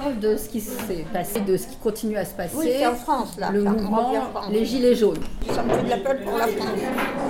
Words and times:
parle 0.00 0.18
de 0.18 0.36
ce 0.36 0.48
qui 0.48 0.60
s'est 0.60 1.04
passé, 1.12 1.40
de 1.40 1.56
ce 1.56 1.66
qui 1.66 1.76
continue 1.76 2.16
à 2.16 2.24
se 2.24 2.34
passer. 2.34 2.56
Oui, 2.56 2.66
c'est 2.78 2.86
en 2.86 2.94
France, 2.94 3.36
là. 3.38 3.50
Le 3.50 3.62
mouvement, 3.64 4.12
les 4.50 4.64
Gilets 4.64 4.94
jaunes. 4.94 5.18
Ça 5.52 5.62
me 5.62 5.70
fait 5.70 5.82
de 5.84 5.90
la 5.90 5.96
peine 5.98 6.18
pour 6.24 6.38
la 6.38 6.46
France. 6.48 6.78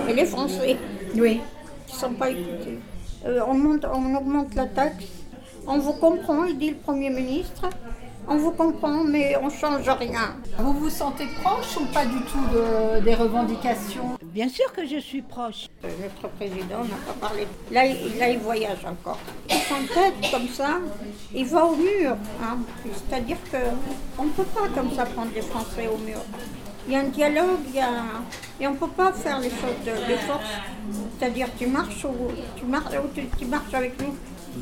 Et 0.09 0.13
les 0.15 0.25
Français, 0.27 0.77
Oui. 1.17 1.41
qui 1.87 1.95
ne 1.95 1.99
sont 1.99 2.13
pas 2.13 2.31
écoutés. 2.31 2.79
Euh, 3.27 3.41
on, 3.49 3.55
monte, 3.55 3.85
on 3.93 4.15
augmente 4.15 4.55
la 4.55 4.67
taxe. 4.67 5.05
On 5.67 5.79
vous 5.79 5.93
comprend, 5.95 6.45
il 6.45 6.57
dit 6.59 6.71
le 6.71 6.77
Premier 6.77 7.11
ministre. 7.11 7.63
On 8.31 8.37
vous 8.37 8.51
comprend, 8.53 9.05
mais 9.05 9.37
on 9.43 9.47
ne 9.47 9.51
change 9.51 9.89
rien. 9.89 10.37
Vous 10.59 10.73
vous 10.75 10.91
sentez 10.91 11.25
proche 11.43 11.77
ou 11.81 11.87
pas 11.93 12.05
du 12.05 12.21
tout 12.31 12.45
de- 12.55 13.01
des 13.03 13.15
revendications 13.15 14.18
Bien 14.39 14.49
sûr 14.49 14.73
que 14.73 14.87
je 14.87 14.99
suis 14.99 15.21
proche. 15.23 15.67
Euh, 15.85 15.89
Notre 16.01 16.33
président 16.37 16.85
n'a 16.85 16.95
pas 17.09 17.27
parlé. 17.27 17.45
Là, 17.73 17.83
là, 18.21 18.29
il 18.31 18.39
voyage 18.39 18.85
encore. 18.87 19.19
Il 19.51 19.57
s'entête 19.57 20.15
comme 20.31 20.47
ça, 20.47 20.79
il 21.35 21.45
va 21.45 21.65
au 21.65 21.75
mur. 21.75 22.17
hein. 22.41 22.59
C'est-à-dire 22.85 23.39
qu'on 23.51 24.25
ne 24.27 24.31
peut 24.31 24.45
pas 24.45 24.69
comme 24.73 24.93
ça 24.93 25.07
prendre 25.07 25.33
les 25.35 25.41
Français 25.43 25.89
au 25.93 25.97
mur. 25.99 26.21
Il 26.87 26.93
y 26.93 26.97
a 26.97 27.01
un 27.01 27.09
dialogue, 27.09 27.63
il 27.71 27.75
y 27.75 27.81
a... 27.81 27.91
et 28.61 28.69
on 28.69 28.75
ne 28.75 28.77
peut 28.77 28.87
pas 28.87 29.13
faire 29.13 29.41
les 29.41 29.51
choses 29.51 29.81
de, 29.85 30.15
force. 30.19 30.45
C'est-à-dire 31.19 31.49
tu 31.59 31.67
marches 31.67 32.05
ou 32.05 32.15
tu 32.57 32.65
marches, 32.65 32.95
ou 32.95 33.21
tu 33.37 33.45
marches 33.45 33.75
avec 33.75 34.01
nous. 34.01 34.15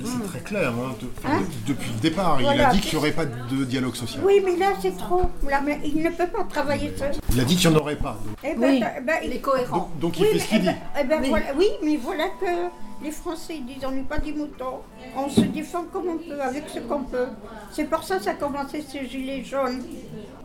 C'est 0.05 0.29
très 0.29 0.41
clair. 0.41 0.71
hein, 0.71 0.95
de- 1.01 1.29
Hein 1.29 1.43
depuis 1.67 1.91
le 1.93 2.01
départ, 2.01 2.37
il 2.41 2.45
Voilà. 2.45 2.69
a 2.69 2.73
dit 2.73 2.81
qu'il 2.81 2.93
n'y 2.93 2.97
aurait 2.99 3.13
pas 3.13 3.25
de 3.27 3.65
dialogue 3.65 3.95
social. 3.95 4.23
Oui, 4.25 4.41
mais 4.45 4.57
là 4.57 4.73
c'est 4.81 4.97
trop. 4.97 5.23
Là, 5.49 5.61
mais 5.65 5.81
il 5.85 6.03
ne 6.03 6.11
peut 6.11 6.27
pas 6.27 6.45
travailler 6.45 6.93
seul. 6.97 7.13
Il 7.33 7.41
a 7.41 7.45
dit 7.45 7.57
qu'il 7.57 7.71
n'y 7.71 7.77
en 7.77 7.81
aurait 7.81 7.97
pas. 7.97 8.19
Donc, 8.25 8.37
Eh 8.45 8.55
ben, 8.55 8.71
Oui. 8.71 8.83
eh 8.97 9.01
ben, 9.01 9.15
il- 9.25 9.33
est 9.33 9.39
cohérent. 9.41 9.77
donc- 9.79 9.99
donc 10.01 10.19
il 10.19 10.23
Oui, 10.23 10.29
fait 10.29 10.35
mais, 10.35 10.41
ce 10.41 10.49
qu'il 10.49 10.57
eh 10.57 10.61
dit. 10.61 10.67
ben- 10.67 10.77
eh 11.01 11.05
ben 11.05 11.19
Oui. 11.23 11.29
voilà- 11.31 11.55
oui, 11.57 11.67
mais 11.83 11.97
voilà 11.97 12.25
que 12.41 13.05
les 13.05 13.11
Français 13.11 13.57
ils 13.59 13.67
disent 13.67 13.85
on 13.87 13.93
n'est 13.93 14.03
pas 14.03 14.19
des 14.19 14.33
moutons. 14.33 14.81
On 15.17 15.29
se 15.29 15.41
défend 15.43 15.85
comme 15.93 16.09
on 16.09 16.19
peut, 16.19 16.41
avec 16.41 16.65
ce 16.73 16.81
qu'on 16.81 17.03
peut. 17.05 17.27
C'est 17.73 17.85
pour 17.85 18.03
ça 18.05 18.17
que 18.19 18.25
ça 18.25 18.31
a 18.31 18.35
commencé 18.35 18.83
ces 18.89 19.07
gilets 19.07 19.45
jaunes. 19.45 19.83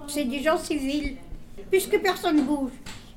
C'est 0.08 0.26
des 0.26 0.42
gens 0.42 0.58
civils. 0.58 1.18
Puisque 1.70 1.98
personne 2.00 2.36
ne 2.38 2.42
bouge. 2.42 2.72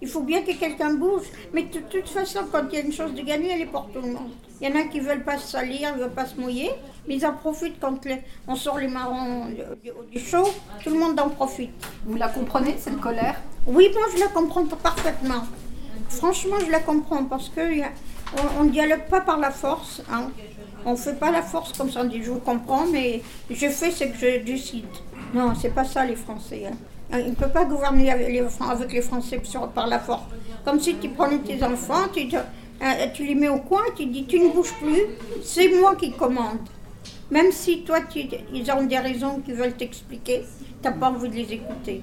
Il 0.04 0.10
faut 0.10 0.20
bien 0.20 0.42
que 0.42 0.52
quelqu'un 0.52 0.92
bouge. 0.92 1.28
Mais 1.54 1.62
de 1.62 1.78
toute 1.78 2.08
façon, 2.10 2.40
quand 2.52 2.64
il 2.70 2.74
y 2.78 2.82
a 2.82 2.84
une 2.84 2.92
chose 2.92 3.14
de 3.14 3.22
gagner, 3.22 3.52
elle 3.54 3.62
est 3.62 3.72
pour 3.76 3.86
tout 3.90 4.02
le 4.02 4.12
monde. 4.12 4.32
Il 4.60 4.68
y 4.68 4.70
en 4.70 4.76
a 4.78 4.82
qui 4.84 5.00
ne 5.00 5.04
veulent 5.08 5.24
pas 5.24 5.38
se 5.38 5.48
salir, 5.56 5.94
ne 5.96 6.00
veulent 6.02 6.10
pas 6.22 6.26
se 6.26 6.38
mouiller. 6.38 6.70
Mais 7.08 7.14
ils 7.16 7.24
en 7.24 7.32
profitent 7.32 7.80
quand 7.80 8.04
les- 8.04 8.20
on 8.46 8.54
sort 8.54 8.78
les 8.78 8.88
marrons 8.88 9.46
du, 10.12 10.20
chaud. 10.20 10.46
Tout 10.82 10.90
le 10.90 10.98
monde 10.98 11.18
en 11.18 11.30
profite. 11.30 11.70
Vous 12.04 12.16
la 12.16 12.28
comprenez, 12.28 12.74
cette 12.78 13.00
colère? 13.00 13.36
Oui, 13.66 13.88
moi 13.94 14.02
je 14.14 14.20
la 14.20 14.28
comprends 14.28 14.66
parfaitement. 14.66 15.44
Franchement, 16.10 16.56
je 16.66 16.70
la 16.70 16.80
comprends 16.80 17.24
parce 17.24 17.48
que 17.48 17.74
y 17.74 17.82
a- 17.82 17.92
on 18.60 18.64
ne 18.64 18.70
dialogue 18.70 19.06
pas 19.08 19.22
par 19.22 19.38
la 19.38 19.50
force. 19.50 20.02
hein. 20.12 20.30
On 20.84 20.92
ne 20.92 20.96
fait 20.96 21.18
pas 21.18 21.30
la 21.30 21.40
force 21.40 21.72
comme 21.78 21.90
ça. 21.90 22.02
On 22.02 22.04
dit 22.04 22.22
je 22.22 22.30
vous 22.30 22.40
comprends, 22.40 22.86
mais 22.86 23.22
je 23.50 23.68
fais 23.70 23.90
ce 23.90 24.04
que 24.04 24.16
je 24.18 24.44
décide. 24.44 24.84
Non, 25.32 25.54
c'est 25.58 25.74
pas 25.74 25.84
ça 25.84 26.04
les 26.04 26.16
Français. 26.16 26.66
hein. 26.70 26.76
Il 27.18 27.30
ne 27.30 27.34
peut 27.34 27.48
pas 27.48 27.64
gouverner 27.64 28.10
avec 28.10 28.28
les, 28.28 28.42
Français 29.02 29.40
sur- 29.44 29.68
par 29.68 29.86
la 29.86 29.98
force. 29.98 30.22
Comme 30.64 30.80
si 30.80 30.96
tu 30.96 31.08
prenais 31.10 31.38
tes 31.38 31.62
enfants, 31.62 32.08
tu, 32.14 32.28
te- 32.28 32.36
euh, 32.36 33.06
tu 33.12 33.26
les 33.26 33.34
mets 33.34 33.48
au 33.48 33.58
coin, 33.58 33.82
tu 33.96 34.06
dis 34.06 34.24
tu 34.26 34.38
ne 34.40 34.48
bouges 34.50 34.72
plus, 34.82 35.02
c'est 35.42 35.68
moi 35.80 35.94
qui 35.96 36.12
commande. 36.12 36.58
Même 37.30 37.52
si 37.52 37.82
toi, 37.82 37.98
tu- 38.08 38.26
ils 38.52 38.70
ont 38.72 38.84
des 38.84 38.98
raisons 38.98 39.40
qu'ils 39.44 39.54
veulent 39.54 39.74
t'expliquer, 39.74 40.42
tu 40.82 40.88
n'as 40.88 40.92
pas 40.94 41.10
envie 41.10 41.28
de 41.28 41.34
les 41.34 41.52
écouter. 41.52 42.02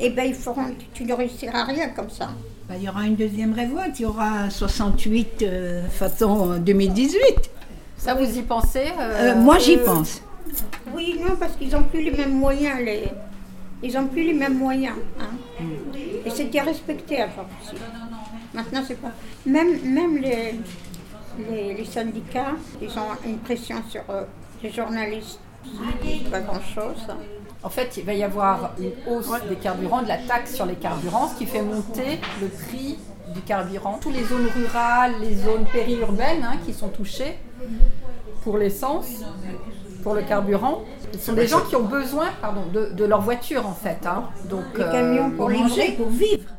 Eh 0.00 0.10
bien, 0.10 0.24
ils 0.24 0.34
feront, 0.34 0.66
tu 0.94 1.04
ne 1.04 1.12
réussiras 1.14 1.60
à 1.60 1.64
rien 1.64 1.88
comme 1.90 2.10
ça. 2.10 2.30
Bah, 2.68 2.74
il 2.76 2.84
y 2.84 2.88
aura 2.88 3.04
une 3.06 3.16
deuxième 3.16 3.52
révolte, 3.52 3.98
il 3.98 4.02
y 4.02 4.06
aura 4.06 4.48
68 4.50 5.42
euh, 5.42 5.82
façon 5.88 6.58
2018. 6.58 7.18
Ça, 7.96 8.14
vous 8.14 8.38
y 8.38 8.42
pensez 8.42 8.86
Euh, 8.98 9.36
moi 9.36 9.58
j'y 9.58 9.76
pense. 9.76 10.22
Oui, 10.94 11.16
non, 11.20 11.36
parce 11.38 11.52
qu'ils 11.56 11.70
n'ont 11.70 11.84
plus 11.84 12.02
les 12.02 12.10
mêmes 12.10 12.34
moyens. 12.36 12.78
Les... 12.84 13.04
Ils 13.82 13.92
n'ont 13.94 14.06
plus 14.06 14.22
les 14.24 14.32
mêmes 14.32 14.58
moyens. 14.58 14.96
hein. 15.20 15.64
Et 16.24 16.30
c'était 16.30 16.60
respecté 16.60 17.20
avant 17.20 17.46
aussi. 17.60 17.74
Maintenant, 18.54 18.82
c'est 18.86 19.00
pas. 19.00 19.10
Même, 19.46 19.80
même 19.82 20.18
les, 20.18 20.54
les, 21.50 21.74
les 21.74 21.84
syndicats, 21.84 22.52
ils 22.80 22.90
ont 22.90 23.16
une 23.26 23.38
pression 23.38 23.76
sur 23.88 24.02
euh, 24.10 24.24
les 24.62 24.70
journalistes. 24.70 25.40
Pas 26.30 26.40
grand-chose. 26.40 27.06
En 27.62 27.70
fait, 27.70 27.96
il 27.96 28.04
va 28.04 28.12
y 28.14 28.22
avoir 28.24 28.72
une 28.78 28.90
hausse 29.06 29.30
des 29.48 29.54
carburants, 29.56 30.02
de 30.02 30.08
la 30.08 30.18
taxe 30.18 30.54
sur 30.56 30.66
les 30.66 30.74
carburants, 30.74 31.28
ce 31.28 31.38
qui 31.38 31.46
fait 31.46 31.62
monter 31.62 32.18
le 32.40 32.48
prix 32.48 32.98
du 33.32 33.40
carburant. 33.42 33.98
Toutes 34.00 34.14
les 34.14 34.24
zones 34.24 34.48
rurales, 34.54 35.14
les 35.20 35.34
zones 35.36 35.64
périurbaines 35.72 36.42
hein, 36.44 36.56
qui 36.66 36.72
sont 36.74 36.88
touchées 36.88 37.38
pour 38.42 38.58
l'essence, 38.58 39.22
pour 40.02 40.14
le 40.14 40.22
carburant. 40.22 40.82
Ce 41.12 41.18
sont 41.18 41.32
des 41.32 41.46
gens 41.46 41.60
qui 41.60 41.76
ont 41.76 41.84
besoin 41.84 42.26
pardon, 42.40 42.62
de, 42.72 42.90
de 42.92 43.04
leur 43.04 43.20
voiture 43.20 43.66
en 43.66 43.74
fait. 43.74 44.04
hein. 44.06 44.24
Donc, 44.46 44.64
Les 44.76 44.84
camions 44.84 45.30
pour 45.30 45.48
Pour 45.48 45.50
manger, 45.50 45.92
pour 45.92 46.08
vivre. 46.08 46.50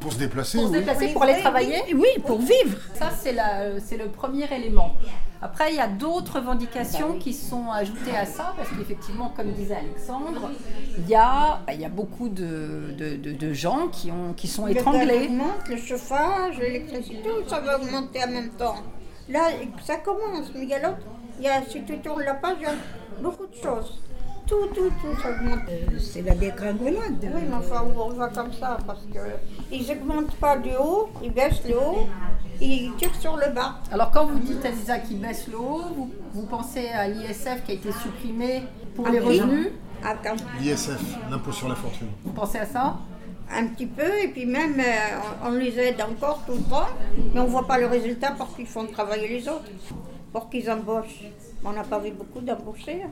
Pour 0.00 0.12
se 0.12 0.18
déplacer, 0.18 0.58
pour 0.58 0.68
se 0.68 0.72
oui. 0.72 0.78
déplacer, 0.78 1.08
pour 1.08 1.22
aller 1.24 1.40
travailler. 1.40 1.82
Oui, 1.94 2.06
pour 2.24 2.38
vivre. 2.38 2.78
Ça, 2.94 3.10
c'est 3.20 3.96
le 3.96 4.06
premier 4.08 4.44
élément. 4.54 4.94
Après, 5.40 5.70
il 5.70 5.76
y 5.76 5.80
a 5.80 5.86
d'autres 5.86 6.36
revendications 6.40 7.14
qui 7.18 7.32
sont 7.32 7.70
ajoutées 7.70 8.16
à 8.16 8.24
ça, 8.26 8.54
parce 8.56 8.68
qu'effectivement, 8.70 9.32
comme 9.36 9.52
disait 9.52 9.76
Alexandre, 9.76 10.50
il 10.98 11.08
y 11.08 11.14
a, 11.14 11.60
il 11.72 11.80
y 11.80 11.84
a 11.84 11.88
beaucoup 11.88 12.28
de, 12.28 12.92
de- 12.96 13.16
de- 13.16 13.32
de 13.32 13.52
gens 13.52 13.86
qui, 13.88 14.10
ont, 14.10 14.32
qui 14.34 14.48
sont 14.48 14.66
Le 14.66 14.72
étranglés. 14.72 15.26
augmente, 15.26 15.68
le 15.68 15.76
chauffage, 15.76 16.58
l'électricité, 16.58 17.22
tout 17.22 17.48
ça 17.48 17.60
va 17.60 17.76
augmenter 17.80 18.22
en 18.24 18.28
même 18.32 18.50
temps. 18.50 18.76
Là, 19.28 19.42
ça 19.84 19.96
commence, 19.96 20.50
mais 20.54 20.62
il 20.62 20.68
y 20.70 20.74
a 20.74 20.80
l'autre. 20.80 21.06
Il 21.38 21.44
y 21.44 21.48
a, 21.48 21.62
si 21.68 21.82
tu 21.84 21.98
tournes 21.98 22.22
la 22.22 22.34
page, 22.34 22.56
il 22.60 22.62
y 22.64 22.66
a 22.66 22.74
beaucoup 23.22 23.46
de 23.46 23.54
choses. 23.54 24.00
Tout, 24.46 24.66
tout, 24.74 24.90
tout, 25.02 25.20
ça 25.22 25.28
augmente. 25.30 25.60
Euh, 25.68 25.98
c'est 25.98 26.22
la 26.22 26.34
dégringolade. 26.34 27.18
Oui, 27.22 27.42
mais 27.48 27.54
enfin, 27.56 27.84
on 27.94 28.08
va 28.10 28.28
comme 28.28 28.52
ça, 28.52 28.78
parce 28.86 29.02
que 29.12 29.18
ils 29.70 29.86
n'augmentent 29.86 30.34
pas 30.36 30.56
du 30.56 30.70
haut, 30.80 31.10
ils 31.22 31.30
baissent 31.30 31.62
le 31.68 31.76
haut, 31.76 32.06
ils 32.60 32.92
tirent 32.96 33.14
sur 33.20 33.36
le 33.36 33.52
bas. 33.52 33.74
Alors, 33.92 34.10
quand 34.10 34.26
vous 34.26 34.38
dites, 34.38 34.64
Aziza, 34.64 34.98
qui 35.00 35.14
baisse 35.16 35.46
le 35.48 35.58
haut, 35.58 35.82
vous, 35.94 36.10
vous 36.32 36.46
pensez 36.46 36.88
à 36.88 37.06
l'ISF 37.08 37.62
qui 37.66 37.72
a 37.72 37.74
été 37.74 37.92
supprimé 37.92 38.62
pour 38.96 39.06
les 39.08 39.18
Ah 39.18 39.22
oui. 39.26 39.40
revenus 39.40 39.68
Ah, 40.02 40.14
L'ISF, 40.60 40.98
l'impôt 41.30 41.52
sur 41.52 41.68
la 41.68 41.74
fortune. 41.74 42.08
Vous 42.24 42.32
pensez 42.32 42.58
à 42.58 42.66
ça 42.66 42.96
un 43.50 43.66
petit 43.68 43.86
peu, 43.86 44.18
et 44.22 44.28
puis 44.28 44.44
même, 44.46 44.78
euh, 44.78 45.18
on, 45.44 45.48
on 45.48 45.50
les 45.52 45.78
aide 45.78 46.00
encore 46.02 46.42
tout 46.46 46.52
le 46.52 46.62
temps, 46.62 46.88
mais 47.34 47.40
on 47.40 47.44
ne 47.44 47.48
voit 47.48 47.66
pas 47.66 47.78
le 47.78 47.86
résultat 47.86 48.32
parce 48.36 48.54
qu'ils 48.54 48.66
font 48.66 48.84
travailler 48.86 49.28
les 49.28 49.48
autres, 49.48 49.64
pour 50.32 50.48
qu'ils 50.50 50.70
embauchent. 50.70 51.24
On 51.64 51.72
n'a 51.72 51.82
pas 51.84 51.98
vu 51.98 52.10
beaucoup 52.10 52.40
d'embauchés. 52.40 53.02
hein. 53.04 53.10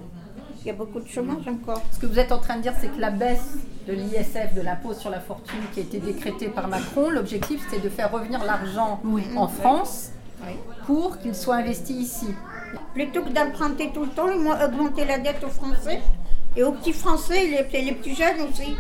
Il 0.63 0.69
y 0.69 0.71
a 0.71 0.75
beaucoup 0.75 0.99
de 1.01 1.07
chômage 1.07 1.47
encore. 1.47 1.81
Ce 1.93 1.99
que 1.99 2.07
vous 2.07 2.19
êtes 2.19 2.33
en 2.33 2.39
train 2.39 2.57
de 2.57 2.63
dire, 2.63 2.73
c'est 2.81 2.89
que 2.89 3.01
la 3.01 3.11
baisse 3.11 3.55
de 3.87 3.93
l'ISF, 3.93 4.53
de 4.55 4.63
l'impôt 4.63 4.95
sur 4.95 5.11
la 5.11 5.21
fortune 5.21 5.61
qui 5.73 5.81
a 5.81 5.83
été 5.85 5.99
décrétée 5.99 6.49
par 6.49 6.67
Macron, 6.67 7.11
l'objectif 7.11 7.61
c'était 7.69 7.81
de 7.83 7.89
faire 7.89 8.11
revenir 8.11 8.43
l'argent 8.45 9.01
en 9.37 9.47
France 9.49 10.11
pour 10.87 11.19
qu'il 11.19 11.35
soit 11.37 11.57
investi 11.57 11.95
ici. 11.95 12.29
Plutôt 12.95 13.23
que 13.23 13.29
d'emprunter 13.31 13.91
tout 13.95 14.03
le 14.05 14.11
temps, 14.11 14.29
ils 14.29 14.41
vont 14.43 14.53
augmenter 14.61 15.05
la 15.05 15.19
dette 15.19 15.43
aux 15.45 15.49
Français. 15.51 16.01
Et 16.57 16.63
aux 16.65 16.73
petits 16.73 16.93
Français, 16.93 17.47
les, 17.47 17.83
les 17.83 17.93
plus 17.93 18.17
jeunes 18.17 18.41
aussi, 18.51 18.75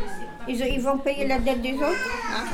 ils, 0.48 0.56
ils 0.60 0.80
vont 0.80 0.98
payer 0.98 1.26
la 1.26 1.38
dette 1.38 1.62
des 1.62 1.74
autres. 1.74 2.10
hein. 2.34 2.44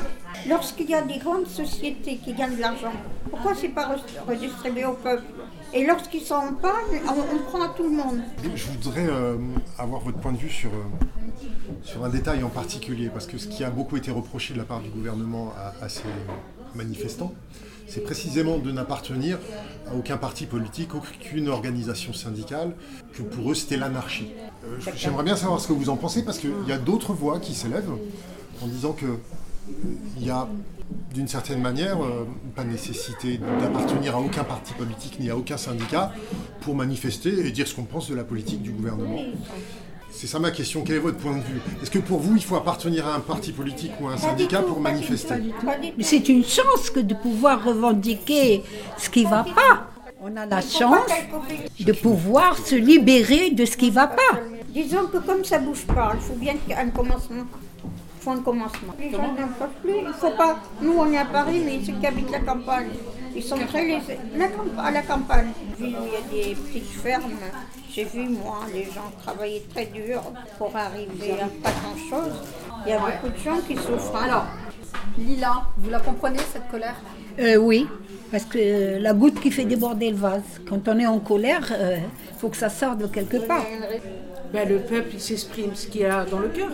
Lorsqu'il 0.49 0.91
y 0.91 0.95
a 0.95 1.03
des 1.03 1.19
grandes 1.19 1.47
sociétés 1.47 2.17
qui 2.17 2.33
gagnent 2.35 2.57
de 2.57 2.61
l'argent, 2.61 2.93
pourquoi 3.31 3.55
c'est 3.55 3.69
pas 3.69 3.95
re- 3.95 4.29
redistribué 4.29 4.85
au 4.85 4.95
peuple? 4.95 5.23
Et 5.73 5.87
lorsqu'ils 5.87 6.23
sont 6.23 6.35
en 6.35 6.53
panne, 6.55 6.73
on, 7.07 7.37
on 7.37 7.39
prend 7.49 7.63
à 7.63 7.69
tout 7.69 7.85
le 7.85 7.91
monde. 7.91 8.21
Je 8.55 8.67
voudrais 8.67 9.07
euh, 9.09 9.37
avoir 9.79 10.01
votre 10.03 10.19
point 10.19 10.33
de 10.33 10.39
vue 10.39 10.51
sur, 10.51 10.71
euh, 10.71 11.47
sur 11.83 12.05
un 12.05 12.09
détail 12.09 12.43
en 12.43 12.49
particulier, 12.49 13.09
parce 13.09 13.27
que 13.27 13.39
ce 13.39 13.47
qui 13.49 13.65
a 13.65 13.71
beaucoup 13.71 13.97
été 13.97 14.11
reproché 14.11 14.53
de 14.53 14.59
la 14.59 14.65
part 14.65 14.81
du 14.81 14.91
gouvernement 14.91 15.53
à, 15.57 15.85
à 15.85 15.89
ces 15.89 16.03
manifestants, 16.75 17.33
c'est 17.87 18.03
précisément 18.03 18.59
de 18.59 18.71
n'appartenir 18.73 19.39
à 19.91 19.95
aucun 19.95 20.17
parti 20.17 20.47
politique, 20.47 20.95
aucune 20.95 21.49
organisation 21.49 22.13
syndicale, 22.13 22.75
que 23.13 23.23
pour 23.23 23.51
eux 23.51 23.55
c'était 23.55 23.77
l'anarchie. 23.77 24.33
Euh, 24.67 24.79
J'aimerais 24.97 25.25
bien 25.25 25.37
savoir 25.37 25.61
ce 25.61 25.69
que 25.69 25.73
vous 25.73 25.89
en 25.89 25.97
pensez, 25.97 26.25
parce 26.25 26.39
qu'il 26.39 26.53
y 26.67 26.73
a 26.73 26.79
d'autres 26.79 27.13
voix 27.13 27.39
qui 27.41 27.55
s'élèvent 27.55 27.93
en 28.63 28.67
disant 28.67 28.93
que 28.93 29.07
il 30.17 30.27
y 30.27 30.31
a 30.31 30.49
d'une 31.15 31.29
certaine 31.29 31.61
manière 31.61 32.03
euh, 32.03 32.27
pas 32.55 32.65
nécessité 32.65 33.39
d'appartenir 33.61 34.17
à 34.17 34.21
aucun 34.21 34.45
parti 34.45 34.73
politique 34.75 35.19
ni 35.21 35.31
à 35.31 35.37
aucun 35.37 35.57
syndicat 35.57 36.13
pour 36.61 36.75
manifester 36.75 37.47
et 37.47 37.51
dire 37.51 37.67
ce 37.67 37.75
qu'on 37.75 37.85
pense 37.85 38.11
de 38.11 38.15
la 38.15 38.25
politique 38.25 38.63
du 38.63 38.71
gouvernement. 38.73 39.21
C'est 40.11 40.27
ça 40.27 40.39
ma 40.39 40.51
question, 40.51 40.83
quel 40.85 40.97
est 40.97 41.01
votre 41.01 41.17
point 41.17 41.37
de 41.37 41.43
vue? 41.43 41.61
Est-ce 41.83 41.91
que 41.91 41.99
pour 41.99 42.19
vous 42.19 42.37
il 42.37 42.45
faut 42.45 42.57
appartenir 42.57 43.07
à 43.07 43.15
un 43.15 43.21
parti 43.21 43.53
politique 43.53 43.93
ou 44.01 44.09
à 44.09 44.13
un 44.13 44.17
syndicat 44.19 44.59
tout, 44.59 44.69
pour 44.69 44.81
manifester? 44.81 45.35
c'est 46.01 46.29
une 46.29 46.45
chance 46.45 46.91
que 46.91 47.01
de 47.01 47.15
pouvoir 47.15 47.65
revendiquer 47.65 48.63
ce 48.99 49.09
qui 49.09 49.25
ne 49.25 49.31
va 49.31 49.45
pas. 49.45 49.89
On 50.21 50.37
a 50.37 50.47
la 50.47 50.61
chance 50.61 51.09
de 51.81 51.93
pouvoir 51.93 52.57
se 52.57 52.77
libérer 52.77 53.51
de 53.51 53.65
ce 53.65 53.77
qui 53.77 53.89
ne 53.89 53.95
va 53.95 54.07
pas. 54.07 54.39
Disons 54.69 55.07
que 55.07 55.19
comme 55.19 55.45
ça 55.45 55.59
bouge 55.59 55.85
pas, 55.87 56.13
il 56.15 56.21
faut 56.21 56.35
bien 56.35 56.55
qu'il 56.55 56.71
y 56.71 56.73
ait 56.73 56.77
un 56.81 56.91
commencement. 56.91 57.45
Faut 58.23 58.31
un 58.31 58.39
commencement. 58.41 58.95
Les 59.01 59.11
gens 59.11 59.19
n'en 59.19 59.49
peuvent 59.59 59.79
plus. 59.83 59.95
Il 60.07 60.13
faut 60.13 60.31
pas. 60.31 60.59
Nous, 60.81 60.95
on 60.97 61.11
est 61.13 61.19
à 61.19 61.25
Paris, 61.25 61.61
mais 61.65 61.81
ceux 61.85 61.95
qui 61.99 62.07
habitent 62.07 62.31
la 62.31 62.39
campagne, 62.41 62.91
ils 63.35 63.43
sont 63.43 63.57
très 63.67 63.85
laissés. 63.85 64.19
La 64.37 64.47
camp- 64.49 64.79
à 64.79 64.91
la 64.93 65.03
campagne, 65.03 65.49
où 65.81 65.85
il 65.85 65.91
y 65.91 65.95
a 65.97 65.99
des 66.31 66.55
petites 66.55 66.85
fermes. 67.03 67.33
J'ai 67.93 68.05
vu, 68.05 68.29
moi, 68.29 68.61
les 68.73 68.85
gens 68.85 69.11
travailler 69.23 69.67
très 69.75 69.87
dur 69.87 70.23
pour 70.57 70.75
arriver 70.77 71.33
à 71.43 71.47
pas 71.63 71.71
grand-chose. 71.81 72.33
Il 72.87 72.91
y 72.91 72.93
a 72.93 72.99
beaucoup 72.99 73.29
de 73.37 73.39
gens 73.39 73.59
qui 73.67 73.75
souffrent. 73.77 74.17
Alors, 74.23 74.47
Lila, 75.19 75.63
vous 75.79 75.91
la 75.91 75.99
comprenez 76.01 76.39
cette 76.53 76.69
colère? 76.71 76.97
Euh, 77.41 77.57
oui, 77.57 77.87
parce 78.31 78.45
que 78.45 78.59
euh, 78.59 78.99
la 79.01 79.13
goutte 79.15 79.41
qui 79.41 79.51
fait 79.51 79.65
déborder 79.65 80.11
le 80.11 80.17
vase, 80.17 80.43
quand 80.69 80.87
on 80.89 80.99
est 80.99 81.07
en 81.07 81.19
colère, 81.19 81.67
il 81.73 82.39
faut 82.39 82.49
que 82.51 82.57
ça 82.57 82.69
sorte 82.69 82.99
de 82.99 83.07
quelque 83.09 83.39
part. 83.39 83.65
Ben, 84.53 84.69
le 84.69 84.79
peuple 84.81 85.11
il 85.15 85.21
s'exprime 85.21 85.75
ce 85.75 85.87
qu'il 85.89 86.03
y 86.03 86.05
a 86.05 86.25
dans 86.25 86.39
le 86.41 86.49
cœur. 86.49 86.71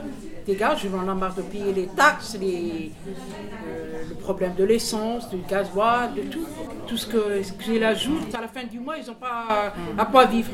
Gars, 0.54 0.74
je 0.76 0.88
en 0.88 1.14
marre 1.14 1.34
de 1.34 1.42
payer 1.42 1.72
les 1.72 1.86
taxes, 1.86 2.36
les, 2.40 2.92
euh, 3.66 4.02
le 4.08 4.14
problème 4.14 4.54
de 4.54 4.64
l'essence, 4.64 5.28
du 5.30 5.38
gasoil, 5.48 6.14
de 6.14 6.22
tout. 6.22 6.46
Tout 6.86 6.96
ce 6.96 7.06
que, 7.06 7.42
qu'ils 7.62 7.84
ajoutent, 7.84 8.34
à 8.34 8.40
la 8.40 8.48
fin 8.48 8.64
du 8.64 8.80
mois, 8.80 8.96
ils 8.96 9.06
n'ont 9.06 9.12
pas 9.12 9.74
à 9.98 10.06
quoi 10.06 10.24
vivre. 10.24 10.50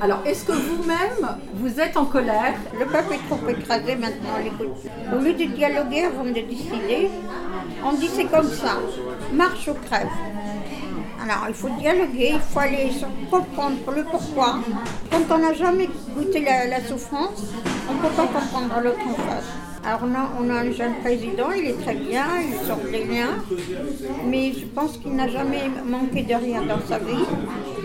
Alors, 0.00 0.22
est-ce 0.24 0.46
que 0.46 0.52
vous-même, 0.52 1.36
vous 1.52 1.78
êtes 1.78 1.98
en 1.98 2.06
colère? 2.06 2.54
Le 2.72 2.86
peuple 2.86 3.12
est 3.12 3.28
trop 3.28 3.46
écrasé 3.46 3.94
maintenant. 3.94 4.38
Au 5.14 5.18
lieu 5.18 5.34
de 5.34 5.44
dialoguer 5.44 6.04
avant 6.04 6.24
de 6.24 6.32
décider, 6.32 7.10
on 7.84 7.92
dit 7.92 8.08
c'est 8.08 8.24
comme 8.24 8.48
ça, 8.48 8.78
marche 9.30 9.68
ou 9.68 9.74
crève. 9.74 10.08
Alors 11.20 11.46
il 11.48 11.54
faut 11.54 11.68
dialoguer, 11.80 12.32
il 12.34 12.40
faut 12.40 12.60
aller 12.60 12.90
comprendre 13.30 13.92
le 13.94 14.04
pourquoi. 14.04 14.60
Quand 15.10 15.34
on 15.34 15.38
n'a 15.38 15.52
jamais 15.52 15.88
goûté 16.14 16.40
la, 16.40 16.80
souffrance, 16.80 17.42
on 17.90 17.94
ne 17.94 17.98
peut 17.98 18.14
pas 18.16 18.26
comprendre 18.26 18.80
l'autre 18.82 19.06
en 19.06 19.14
face. 19.14 19.44
Alors 19.84 20.00
on 20.04 20.14
a, 20.14 20.30
on 20.40 20.50
a 20.50 20.60
un 20.60 20.72
jeune 20.72 20.94
président, 21.02 21.50
il 21.56 21.66
est 21.66 21.82
très 21.82 21.94
bien, 21.94 22.26
il 22.40 22.66
sort 22.66 22.78
les 22.90 23.04
liens, 23.04 23.42
mais 24.26 24.52
je 24.52 24.66
pense 24.66 24.98
qu'il 24.98 25.14
n'a 25.14 25.28
jamais 25.28 25.62
manqué 25.84 26.22
de 26.22 26.34
rien 26.34 26.62
dans 26.62 26.80
sa 26.86 26.98
vie. 26.98 27.24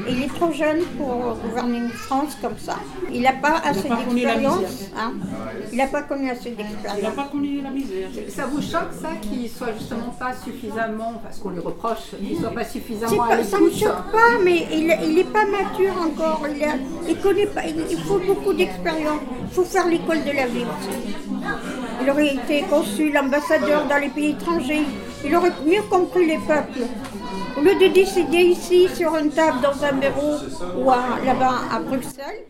Il 0.07 0.21
est 0.23 0.27
trop 0.33 0.51
jeune 0.51 0.81
pour 0.97 1.37
gouverner 1.43 1.77
une 1.77 1.89
France 1.89 2.37
comme 2.41 2.57
ça. 2.57 2.75
Il 3.11 3.21
n'a 3.21 3.31
pas 3.33 3.61
assez 3.63 3.87
d'expérience. 3.89 4.89
hein. 4.97 5.13
Il 5.71 5.77
n'a 5.77 5.87
pas 5.87 6.01
connu 6.03 6.29
assez 6.29 6.49
Il 6.49 6.57
n'a 6.57 6.63
d'expérience. 6.69 7.13
pas 7.15 7.23
connu 7.31 7.61
la 7.61 7.69
misère. 7.69 8.09
Ça 8.29 8.45
vous 8.45 8.61
choque 8.61 8.91
ça 9.01 9.09
qu'il 9.21 9.49
soit 9.49 9.73
justement 9.77 10.13
pas 10.19 10.33
suffisamment, 10.43 11.13
parce 11.23 11.39
qu'on 11.39 11.49
lui 11.51 11.59
reproche 11.59 12.11
qu'il 12.19 12.37
soit 12.37 12.49
pas 12.51 12.65
suffisamment 12.65 13.23
à 13.23 13.27
pas- 13.37 13.43
ça 13.43 13.59
ne 13.59 13.63
me 13.65 13.71
choque 13.71 14.11
pas, 14.11 14.39
mais 14.43 14.67
il 14.71 14.87
n'est 15.15 15.23
pas 15.23 15.45
mature 15.45 15.93
encore. 16.01 16.41
Il, 16.55 16.63
a- 16.63 16.75
il 17.07 17.17
connaît 17.19 17.47
pas. 17.47 17.65
Il, 17.65 17.75
il 17.89 17.97
faut 18.03 18.19
beaucoup 18.19 18.53
d'expérience. 18.53 19.21
Il 19.49 19.53
faut 19.53 19.63
faire 19.63 19.87
l'école 19.87 20.23
de 20.23 20.31
la 20.31 20.47
vie. 20.47 20.65
Il 22.01 22.09
aurait 22.09 22.35
été 22.35 22.61
consul, 22.63 23.17
ambassadeur 23.17 23.85
dans 23.87 23.97
les 23.97 24.09
pays 24.09 24.31
étrangers. 24.31 24.83
Il 25.25 25.33
aurait 25.35 25.53
mieux 25.65 25.81
compris 25.89 26.25
les 26.27 26.37
peuples. 26.39 26.81
Au 27.55 27.61
lieu 27.61 27.75
de 27.75 27.93
décider 27.93 28.39
ici, 28.39 28.89
sur 28.89 29.15
une 29.15 29.29
table, 29.29 29.61
dans 29.61 29.83
un 29.83 29.93
bureau, 29.93 30.37
ou 30.77 30.89
là-bas 31.25 31.61
à 31.71 31.79
Bruxelles, 31.79 32.45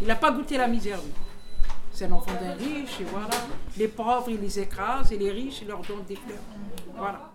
Il 0.00 0.06
n'a 0.06 0.16
pas 0.16 0.30
goûté 0.30 0.58
la 0.58 0.68
misère. 0.68 0.98
C'est 1.92 2.08
l'enfant 2.08 2.32
d'un 2.32 2.54
riche, 2.54 3.00
et 3.00 3.04
voilà. 3.04 3.28
Les 3.76 3.88
pauvres, 3.88 4.28
il 4.28 4.40
les 4.40 4.58
écrase, 4.60 5.12
et 5.12 5.16
les 5.16 5.30
riches, 5.30 5.62
ils 5.62 5.68
leur 5.68 5.80
donnent 5.80 6.04
des 6.08 6.16
fleurs. 6.16 6.38
Voilà. 6.96 7.31